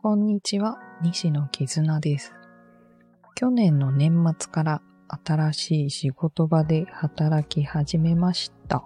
[0.00, 2.32] こんにちは、西野絆です。
[3.34, 4.82] 去年の年末から
[5.24, 8.84] 新しい仕事場で働き始めました。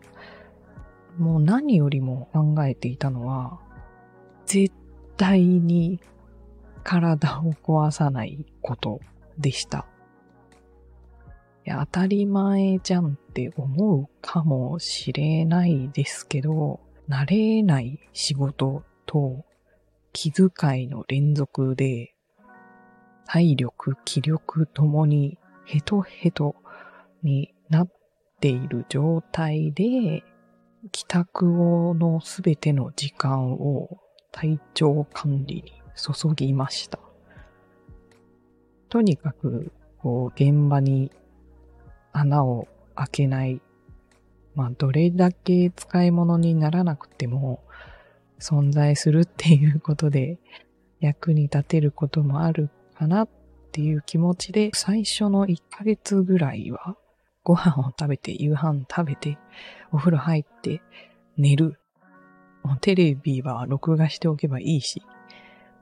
[1.19, 3.61] もう何よりも考えていたのは、
[4.47, 4.75] 絶
[5.19, 6.01] 対に
[6.85, 9.01] 体を壊さないこと
[9.37, 9.87] でした。
[11.67, 19.45] や、当たり前じゃんって思うかもしれないですけど、慣れない仕事と
[20.13, 22.15] 気遣いの連続で、
[23.27, 26.55] 体力、気力ともにヘトヘト
[27.25, 27.89] になっ
[28.41, 30.23] ている状態で、
[30.93, 33.99] 帰宅後のすべての時間を
[34.31, 37.01] 体調管理に注ぎました。
[38.89, 41.11] とにかく、こう、現場に
[42.17, 43.61] 穴を開けない。
[44.55, 47.63] まあ、どれだけ使い物にならなくても、
[48.41, 50.39] 存在するっていうことで、
[51.01, 53.29] 役に立てることもあるかなっ
[53.73, 56.97] ていう気持ちで、最初の1ヶ月ぐらいは、
[57.45, 59.39] ご飯を食べて、夕飯食べて、
[59.93, 60.81] お風呂入って、
[61.37, 61.79] 寝る。
[62.81, 65.03] テレビは録画しておけばいいし、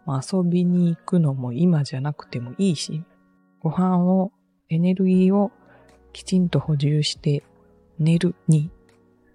[0.04, 3.04] ま、遊びに行くのも今じゃなくてもいいし、
[3.60, 4.32] ご飯を、
[4.68, 5.52] エネルギーを
[6.14, 7.42] きちんと補充して
[7.98, 8.70] 寝るに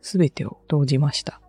[0.02, 1.42] 全てを投じました。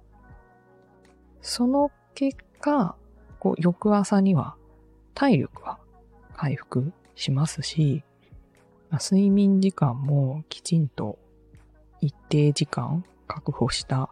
[1.40, 2.96] その結果、
[3.38, 4.56] こう翌朝には
[5.14, 5.78] 体力は
[6.36, 8.02] 回復しますし、
[8.92, 11.18] 睡眠時間もきちんと
[12.00, 14.10] 一定時間確保した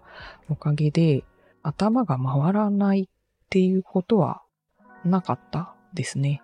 [0.49, 1.25] おかげで
[1.65, 3.07] 頭が回らないっ
[3.51, 4.43] ていうことは
[5.05, 6.43] なかったですね。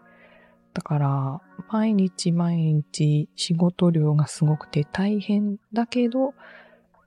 [0.75, 6.35] だから、毎日毎日仕事量がすごくて大変だけど、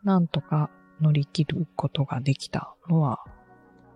[0.04, 0.70] なんとか
[1.02, 3.24] 乗り切ることができたのは、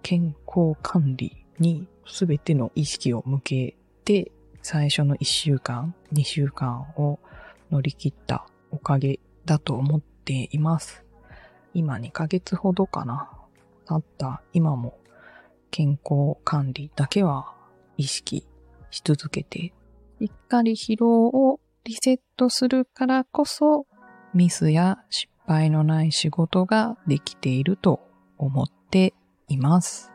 [0.04, 7.20] 健康管理に全ての意識を向けて、最初の1週間、2週間を
[7.72, 11.06] 乗り切ったおかげだと思っています。
[11.74, 13.32] 今2ヶ月ほどかな。
[13.88, 14.98] 経った今も
[15.72, 17.54] 健康管理だけは
[17.98, 18.46] 意識
[18.92, 19.74] し続けて、
[20.20, 23.88] しっかり疲労をリセットするからこそ、
[24.34, 28.02] ミスや失敗のない仕事ができていると
[28.38, 29.14] 思って
[29.48, 30.12] います。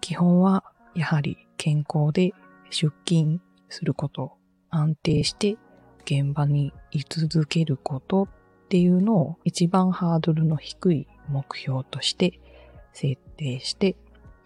[0.00, 0.64] 基本は
[0.94, 2.32] やはり健康で
[2.70, 4.32] 出勤すること、
[4.70, 5.56] 安定して
[6.04, 8.28] 現場に居続けることっ
[8.68, 12.40] ていうのを一番ハードルの低い目標として
[12.92, 13.96] 設定して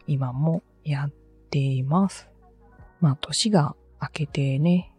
[0.07, 1.13] 今もやっ
[1.51, 2.30] ています。
[3.01, 4.93] まあ年が明けてね、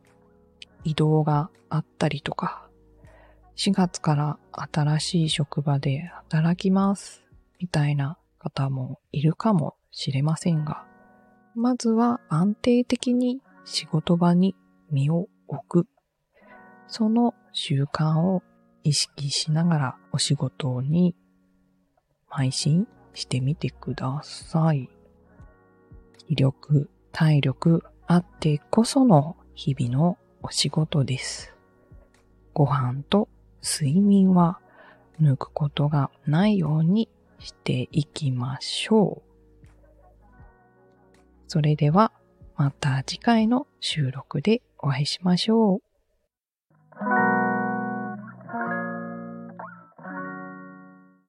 [0.84, 2.68] 移動があったりとか、
[3.56, 4.40] 4月から
[4.74, 7.24] 新しい職場で働きます、
[7.60, 10.86] みたいな方もいるかもしれませんが、
[11.56, 14.56] まずは安定的に仕事場に
[14.90, 15.88] 身を置く。
[16.88, 18.42] その習慣を
[18.84, 21.16] 意識しながらお仕事に
[22.32, 24.90] 邁進してみてください。
[26.28, 31.56] 気力、体力あってこその日々のお仕事です。
[32.54, 33.30] ご飯と
[33.64, 34.60] 睡眠は
[35.22, 37.08] 抜くことがないように
[37.40, 39.68] していきましょう。
[41.48, 42.12] それでは
[42.58, 45.82] また次回の収録でお会いしましょう。